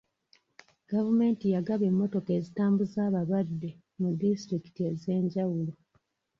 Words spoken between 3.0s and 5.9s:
abalwadde mu disitulikiti ez'enjawulo.